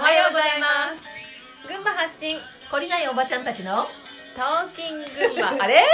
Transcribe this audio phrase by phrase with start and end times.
[0.00, 1.68] おはようございます。
[1.68, 2.38] 群馬発信
[2.70, 3.84] 懲りないおばちゃんたちの
[4.34, 5.50] トーキン群馬。
[5.62, 5.84] あれ？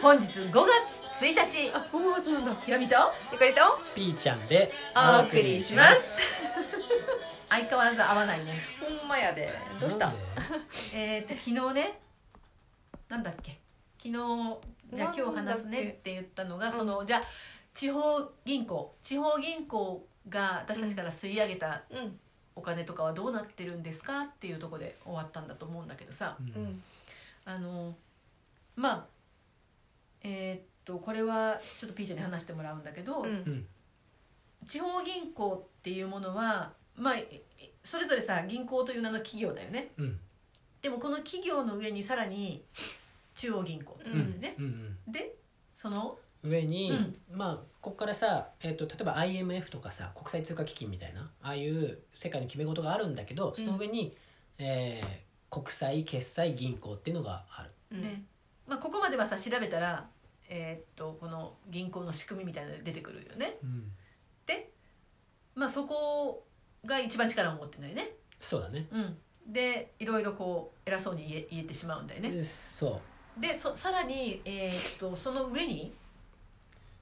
[0.00, 1.70] 本日5月1日。
[1.74, 2.54] あ5月なんだ。
[2.64, 2.94] ひろみと？
[3.32, 3.60] ゆかりと？
[3.96, 6.16] ピーちゃんでお送りします。
[7.48, 8.44] 相変わらず合わないね。
[9.00, 9.50] ほんまやで。
[9.80, 10.12] どうした？
[10.94, 11.98] えっ、と昨日ね
[13.08, 13.58] なんだっけ？
[13.98, 14.12] 昨日
[14.92, 17.20] じゃあ今日話すねって言ったのがうんそのじゃあ
[17.74, 22.20] 地方銀行地方銀行が私たちから吸い上げたうん
[22.54, 26.36] お金とかはどうなってるんですかっていうところで終わったんだと思うんだけどさ。
[26.40, 26.64] ううん。
[26.66, 26.82] ん
[27.44, 27.94] あの
[28.76, 29.06] まあ
[30.22, 33.26] えーっとこれはちょっとピーちゃんに話してもらうんだけど、うん。
[33.26, 33.66] うん。
[34.66, 39.90] 地方銀行っていうものはまあええそれぞれさ銀行という名の企業だよね。
[39.98, 40.18] うん。
[40.80, 42.62] でもこの企業の上にさらに
[43.34, 44.20] 中央銀行といううん。
[44.22, 44.40] ん。
[44.40, 44.98] でね、うん。
[45.08, 45.34] で
[45.74, 47.16] その上に、うん。
[47.32, 54.16] まあここからさ、えー、と例えば IMF とかさ国際通貨基金みたいなああいう世界の決め事があるんだけどその上に、
[54.58, 57.70] えー国際決済銀行っていうのがある。
[57.92, 58.00] うん。
[58.00, 58.24] ね。
[58.66, 60.08] まあ、ここまではさ調べたら、
[60.48, 63.58] えーっとこの銀行の仕組みみたいなのが出てくるよね。
[63.62, 63.92] うん。
[64.46, 64.70] で、
[65.54, 66.46] まあ、そこ
[66.86, 68.86] が一番力を持ってるのよね、そうだね。
[68.90, 69.16] うん、
[69.52, 72.42] でいろいろこう偉そうに言え言えてしまうんだよね。
[72.42, 73.00] そ
[73.38, 76.01] でそさらに、えーっとその上に、う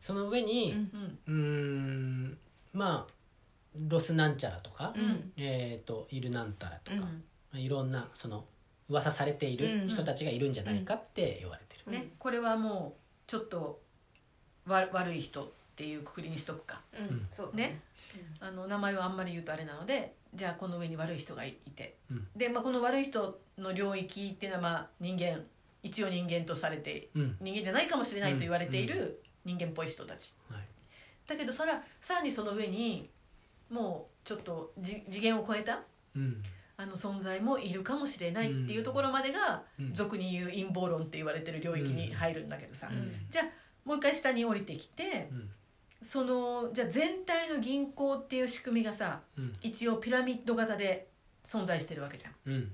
[0.00, 1.18] その上にうん。
[1.26, 2.38] うーん
[2.72, 3.12] まあ
[3.88, 5.32] ロスなんちゃらとか、うん。
[5.36, 7.02] えっ、といるなんたらとか、うん。
[7.02, 7.08] ま
[7.54, 8.44] あいろんなその
[8.88, 11.92] 噂されている人たちがいるんじゃないかって言われてる。
[11.92, 13.80] ね、これはもうちょっと
[14.66, 16.80] わ悪い人っていうくくりにしとくか。
[16.98, 17.28] うん。
[17.30, 17.80] そうだね。
[18.40, 22.26] あの名前をあんまり言うとあれなのでじゃあこの上に悪い人がいて、うん。
[22.34, 25.42] で、まあ、この悪い人の領域っていうのはまあ人間
[25.82, 27.36] 一応人間とされてうん。
[27.40, 30.60] 人間じゃないかもしれないと言われている人間っぽい人たち、はい。
[31.26, 33.10] だけどさらさらにその上に
[33.68, 35.82] もうちょっとじ次元を超えた
[36.14, 36.42] うん。
[36.76, 39.92] あの存在もいるかもしれないっていうところまでが、うん。
[39.92, 43.12] 俗に言う陰謀論って言われてる領域に入るんだけどさ、うん。
[43.28, 43.44] じゃあ
[43.84, 45.50] もう一回下に降りてきてうん。
[46.02, 49.54] そのじゃあ全体の銀行っていう仕組みがさうん。
[49.62, 51.08] 一応ピラミッド型で
[51.44, 52.72] 存在してるわけじゃん。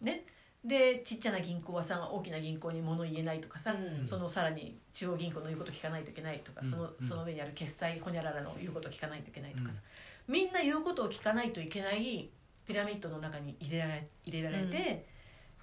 [0.00, 0.24] ね、
[0.64, 4.06] でちっちゃな銀行はさ大きな銀行に物言えないとかさ、うん。
[4.06, 6.70] そのさらに中央銀行の言うこと聞かないといけないとか、うん。
[6.70, 7.06] そのうん。
[7.06, 9.78] その上にある決済ホニャララの言うこと聞かないといけないとかさ、
[10.26, 12.30] みんな言うことを聞かないといけない
[12.66, 15.06] ピラミッドの中に入れられ入れられて、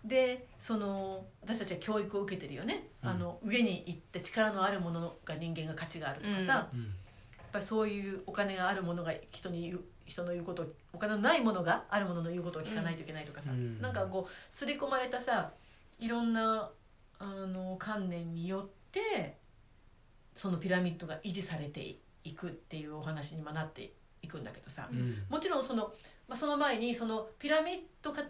[0.05, 3.09] でその私たちは教育を受けてるよね、うん。
[3.09, 6.81] あの上に行って力のあるものが人間が価値があるとかさ、うん。
[6.81, 6.89] やっ
[7.51, 13.81] ぱりそういうお金があるものが人に言う人の言うことをお金のないものがあるものの言うことを聞かないといけないとかさ、うん。
[13.81, 15.51] なんかこう刷り込まれたさ
[15.99, 16.69] いろんな
[17.19, 19.37] あの観念によって
[20.35, 25.23] そのピラミッドが維持されていくっていうお話にまあなっていくんだけどさ、うん。
[25.29, 25.93] もちろんその,、
[26.27, 28.21] まあ、その前にそのピラミッドか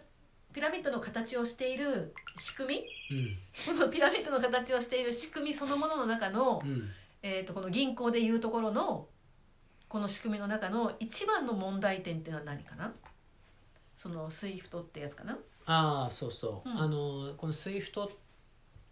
[0.52, 3.16] ピラミッドの形をしている仕組み？
[3.16, 3.78] うん。
[3.78, 6.90] このピラミッドの形をしている仕組みそのものの中の、うん。
[7.24, 9.06] えー、とこの銀行でいうところの
[9.92, 12.94] この仕組みの中の一番の問題点っていうのは何かな？
[13.94, 15.36] そのスイフトってやつかな？
[15.66, 16.78] ああそうそう、うん。
[16.78, 18.08] あのこの SWIFT っ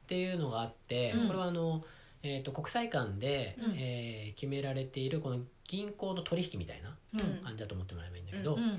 [0.07, 1.27] ていうのがあって、うん。
[1.29, 1.83] これはあの、
[2.23, 3.75] えー、と国際間で、うん。
[3.79, 7.43] えー決められているこの銀行の取引みたいなうん。
[7.43, 8.79] 感じだと思ってもらえばいいんだけど、うん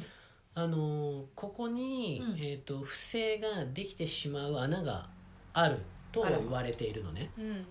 [0.54, 2.38] あのここに、うん。
[2.38, 5.10] えー、と不正ができてしまう穴が
[5.54, 5.80] ある
[6.12, 7.32] と言われているのね。
[7.40, 7.66] うん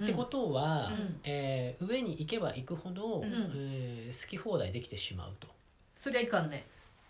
[0.00, 1.20] ってことは、うん。
[1.24, 3.24] えー上に行けば行くほど、ん。
[3.54, 5.46] えー好き放題できてしまうと。
[5.48, 5.50] っ
[5.94, 6.66] そりゃいかんね。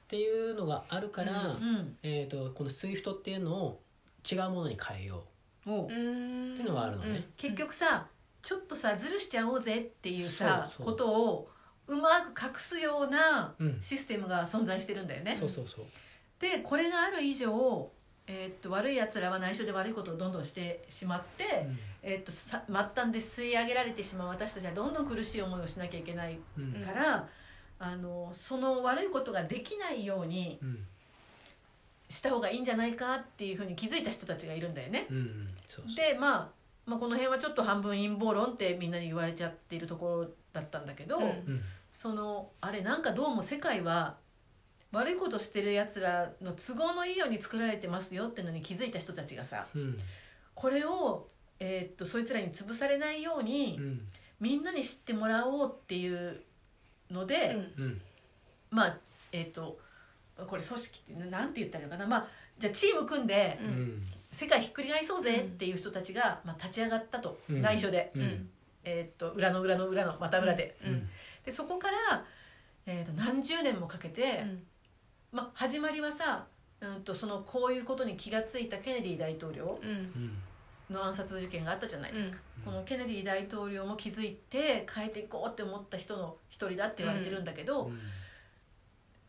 [0.09, 1.97] ていうのがあるから、うん。
[2.03, 3.81] えー、とこの SWIFT っていうのを
[4.31, 5.25] 違うものに変えよ
[5.67, 5.87] おう。
[5.87, 5.93] うう。
[5.93, 7.29] んっていうのがあるのね。
[7.37, 8.07] 結局さ
[8.43, 10.87] ちょっとさずるしちゃおうぜっていうさそうそう。
[10.87, 11.49] ことを
[11.89, 13.81] うまく隠すようなうん。
[13.81, 15.35] システムが存在してるんだよね。
[15.35, 15.85] そうそうそう。
[16.41, 17.89] でこれがある以上、
[18.27, 21.67] えーっと悪いやつらは内緒で悪いことをどんどんしてしまって、
[22.03, 26.85] えーっとさ末端で吸い上げられてしまう私たちはどんどん苦しい思いをしなきゃいけないうんうん。
[26.85, 27.29] から、
[27.79, 30.79] あのその悪いことができないようにうん
[32.09, 35.07] した方がいいんじゃないかっていうふうに気づいた人たちがいるんだよね。
[35.11, 35.97] うんうんそうそう。
[35.97, 36.49] で、まあ、
[36.85, 41.25] まあこの辺はちょっと半分陰謀論ってみんなに言われちゃっているところだったんだけど、うん。
[41.25, 44.17] うんそのあれなんかどうも世界は
[44.93, 49.99] 悪いことしてるやつらの都合のいいように作られてますよってのに気づいた人たちがさうん。
[50.55, 51.29] これを、
[51.65, 54.01] えーっとそいつらに潰されないように、うん
[54.41, 56.43] みんなに知ってもらおうっていう
[57.13, 58.01] ので、うん。
[58.73, 58.97] まあ
[59.31, 59.79] えーっと
[60.49, 62.29] これ組織ってなんて言ったらいいのかな、まあ、
[62.59, 63.57] じゃあチーム組んで
[64.33, 67.63] 世界ひっくり返そうぜっていう人たちが、まあ、立ち上がったと、うん。
[67.63, 68.51] 内緒で、うん。
[68.83, 70.77] えーっと裏の裏の裏のまた裏で。
[70.85, 71.09] うん。
[71.47, 72.25] でそこから、
[72.87, 74.45] えー、と何十年もかけて、
[75.31, 76.47] まあ、始まりはさ、
[76.81, 79.79] うん、とそのこういうことに気がついたケネディ大統領。
[79.81, 80.37] うんうん
[80.93, 82.65] の暗殺事件があったじゃないですか、うん。
[82.65, 87.99] このケネディ大統領も気づいて変えていこうって思った人の一人だって言われてるんだけど、うん。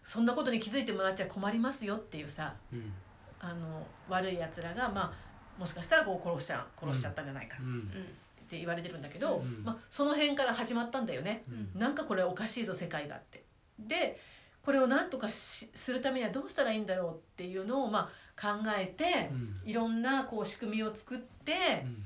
[0.03, 2.93] そんなことに気づいてもらっちゃ困りますよっていうさうん。
[3.39, 5.13] あの悪いやつらが、まあ、
[5.59, 7.79] もしかしたらこう殺しちゃ殺しちゃったんじゃないかうん。
[7.81, 9.63] って言われてるんだけど、うん。
[9.63, 11.43] まあ、その辺から始まったんだよね。
[11.49, 11.79] うん。
[11.79, 13.43] なんかこれおかしいぞ世界がって。
[13.79, 14.19] で
[14.63, 18.09] これを何とかしするためにはどうしたらいいんだろうっていうのをまあ
[18.39, 18.47] 考
[18.77, 19.69] えてうん。
[19.69, 22.03] いろんなこう仕組みを作ってうん。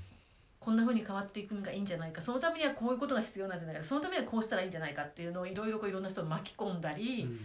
[0.60, 2.22] こんな風に変わっていくのがいいんじゃないか。
[2.22, 3.84] そのためにはこういうことが必要なんじゃないか。
[3.84, 7.40] そのためにはこうしたらいいんじゃないかっていうのをいろいろこういろんな人を巻き込んだり、うん。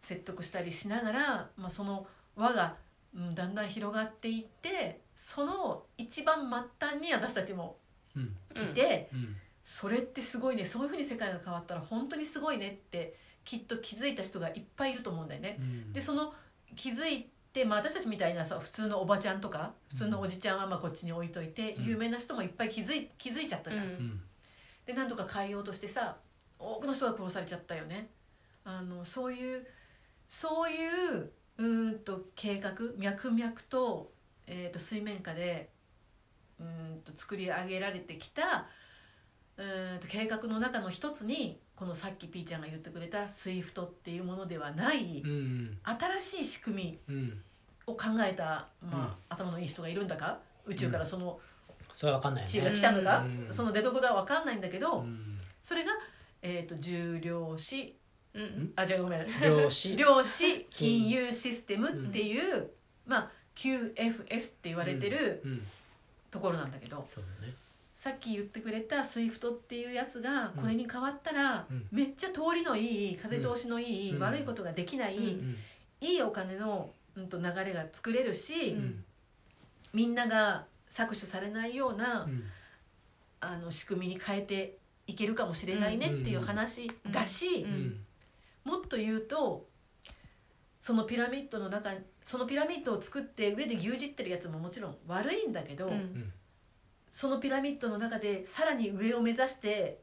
[0.00, 2.76] 説得したりしながら、まあ、その輪が、
[3.14, 7.76] うん、だんだん広がっていってその一番末端に私たちも
[8.16, 8.62] うん。
[8.62, 9.36] いて、うん。
[9.62, 10.64] それってすごいね。
[10.64, 13.14] そういうふうに世界が変わったら本当にすごいねって
[13.44, 15.58] きっと気づいた人がいっぱいいると思うんだよね。
[15.60, 15.92] うん。
[15.92, 16.32] でその
[16.74, 23.86] 気づいて、まあ、私たちみたいなさ普通のおばちゃんとか普通のおじちゃんはまあこっちに置いといて、うん有名な人もいっぱい気づい気づいちゃったじゃん。
[23.86, 24.20] うんうん
[24.86, 26.16] でなんとか変えようとしてさ
[26.58, 28.10] 多くの人が殺されちゃったよね。
[28.64, 29.66] あのそういう
[30.26, 30.74] そうい
[31.18, 34.10] ううーんと計画脈々と,、
[34.46, 35.70] えー、と水面下で
[36.58, 36.66] うー
[36.96, 38.68] んと作り上げられてきた
[39.56, 45.78] うーんと計画の中の一つにこのさっきピーちゃんが言ってくれた SWIFT っていうものではないうん。
[46.20, 47.40] 新しい仕組みうん
[47.86, 50.40] を考えた、まあ頭のいい人がいるんだか？
[50.66, 51.40] 宇宙からその
[51.94, 53.52] それは分かんないよ知恵がね来たのか、うん。
[53.52, 55.38] その出所が分かんないんだけど、うん。
[55.62, 55.90] それが、
[56.42, 57.96] えー、と重量子
[58.34, 58.72] うん。
[58.76, 59.26] あ違うごめん。
[59.42, 59.96] 量子。
[59.96, 62.70] 量子金融システムっていう、
[63.06, 65.66] まあ QFS って言われてるうん。
[66.30, 67.54] ところなんだけど、そうだね
[68.00, 70.62] さっき言ってくれた SWIFT っていうやつがうん。
[70.62, 71.86] これに変わったら、うん。
[71.92, 74.22] めっちゃ通りのいい風通しのいい、うん。
[74.22, 75.18] 悪いことができない、
[76.00, 79.04] いいお金の、うん、と流れが作れるし、うん。
[79.92, 82.42] みんなが搾取されないような、うん。
[83.40, 87.66] あの仕組みに変えていけるかもしれないねっていう話だし、
[88.64, 89.66] もっと言うと
[90.80, 91.90] そのピラミッドの中
[92.24, 96.32] そのピラミッドを作って上で牛耳ってるやつももちろん悪いんだけど、うん
[97.10, 100.00] そのピラミッドの中でさらに上を目指して、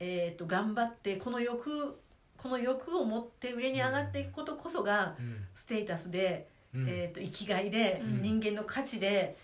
[0.00, 1.98] えー、と頑張ってこの欲
[2.36, 5.46] この欲を持って上に上がっていくことこそがうん。
[5.54, 6.86] ステータスで、うん。
[6.88, 8.22] えー、と生きがいで、うん。
[8.22, 9.36] 人間の価値で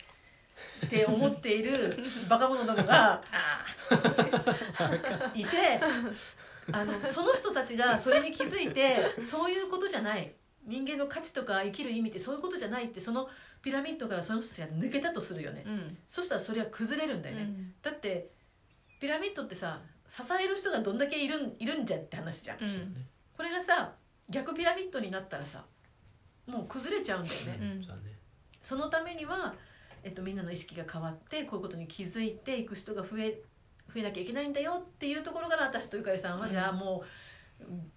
[0.86, 1.98] って思っている
[2.28, 3.64] バカ者どもがあ
[5.34, 5.50] いて
[6.72, 10.32] あのその人たちがそれに気づいてそういうことじゃない
[10.66, 13.28] 人間の価値とか生きる意味ってそういうことじゃないってその
[13.62, 15.64] ピラミッドからその人たちが抜けたとするよね。
[15.66, 15.98] ーうん。
[16.06, 17.74] そしたらそれは崩れるんだよね、うん。
[17.82, 18.30] だって
[19.00, 23.06] ピラミッドってさ支える人がどんだけいるんいるんじゃって話じゃん、うん。
[23.36, 23.92] これがさ
[24.28, 25.64] 逆ピラミッドになったらさ
[26.46, 27.86] もう崩れちゃうんだよね、うん。
[28.60, 29.54] そのためには、
[30.02, 33.40] えっと、みんなの意識が変わってこういうことに気づいていく人が増え
[33.92, 36.52] 増えなきゃいけないんだよっていうところから私とゆかりさんは、うん。
[36.52, 37.06] じゃあもううん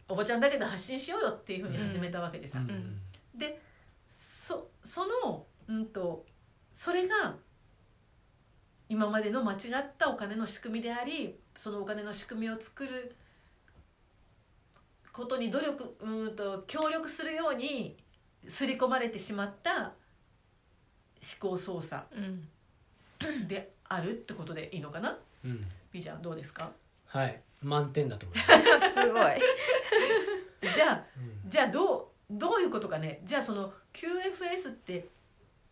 [0.08, 2.60] おばちゃんだけど発信しようよっていうふうに始めたわけでさ、
[3.36, 3.60] で
[4.08, 6.26] そそのうんと
[6.74, 7.36] それが
[8.90, 9.60] 今までの間違っ
[9.98, 13.16] たお金の仕組みでありそのお金の仕組みを作る
[15.12, 17.98] ことに努力うんと協力するように
[18.48, 19.92] 刷り込まれてしまった思
[21.40, 22.48] 考操作うん。
[23.48, 25.18] であるってことでいいのかな？
[25.46, 25.66] うん。
[25.92, 26.72] ピーちゃんどうですか？
[27.06, 28.94] はい満点だと思います。
[28.94, 29.34] すごい。
[30.74, 31.50] じゃあうん。
[31.50, 33.22] じゃあどうどういうことかね。
[33.24, 35.08] じゃあその QFS って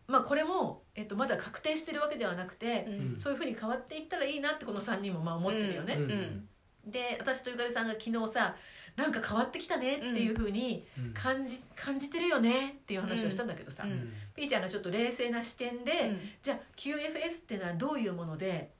[0.07, 3.19] まあこれも、えっと、まだ確定してるわけではなくて、うん。
[3.19, 5.95] そういうふうに変わっていったらいいなってこの3人もまあ思ってるよね。
[5.95, 6.11] うん。
[6.11, 6.49] うん。
[6.85, 8.55] で私とゆかりさんが昨日さ
[8.95, 11.13] なんか変わってきたねっていうふうにうん。
[11.13, 14.13] 感じ感じてるよねっていう話をしたんだけどさ、うん。
[14.35, 16.19] ピーちゃんがちょっと冷静な視点で、うん。
[16.43, 18.71] じゃあ QFS っていうのはどういうもので、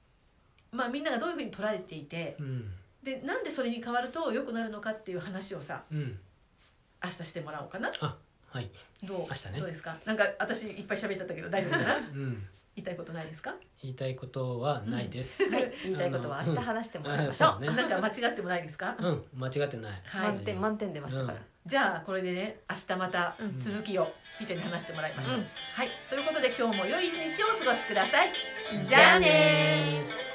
[0.72, 6.20] まあ、みんながどういうふうに捉えていてうんでなんでそれに変わると良くなるのかっていう話をさうん。
[7.04, 7.92] 明日してもらおうかな？
[8.02, 8.16] あ
[8.52, 8.70] はい。
[9.04, 9.20] どう？
[9.22, 9.60] 明日ね。
[9.60, 9.98] どうですか？
[10.06, 11.96] なんか私いっぱい喋っちゃったけど大丈夫かな？
[11.98, 12.48] うん。
[12.76, 13.56] 言いたいことないですか？
[13.82, 15.44] 言いたいことはないです。
[15.50, 15.74] はい。
[15.84, 17.62] 言いたいことは明日話してもらいましょう。
[17.62, 17.68] ね。
[17.70, 18.96] なんか間違ってもないですか？
[19.00, 19.26] うん。
[19.36, 20.02] 間違ってない。
[20.06, 20.32] はい。
[20.34, 21.38] 満点満点出ましたから。
[21.66, 23.60] じゃあこれでね明日またうん。
[23.60, 24.06] 続きを
[24.38, 25.42] ピーちゃんに話してもらいましょう、うん。
[25.74, 25.90] はい。
[26.10, 28.32] ということで今日も良い一日をお過ごしください。
[28.86, 30.31] じゃあねー